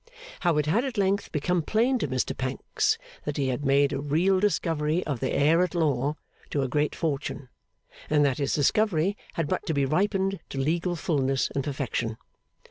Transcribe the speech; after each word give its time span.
How 0.39 0.57
it 0.57 0.65
had 0.65 0.83
at 0.83 0.97
length 0.97 1.31
become 1.31 1.61
plain 1.61 1.99
to 1.99 2.07
Mr 2.07 2.35
Pancks 2.35 2.97
that 3.23 3.37
he 3.37 3.49
had 3.49 3.63
made 3.63 3.93
a 3.93 4.01
real 4.01 4.39
discovery 4.39 5.05
of 5.05 5.19
the 5.19 5.31
heir 5.31 5.61
at 5.61 5.75
law 5.75 6.15
to 6.49 6.63
a 6.63 6.67
great 6.67 6.95
fortune, 6.95 7.49
and 8.09 8.25
that 8.25 8.39
his 8.39 8.55
discovery 8.55 9.15
had 9.33 9.47
but 9.47 9.63
to 9.67 9.75
be 9.75 9.85
ripened 9.85 10.39
to 10.49 10.57
legal 10.57 10.95
fulness 10.95 11.51
and 11.53 11.63
perfection. 11.63 12.17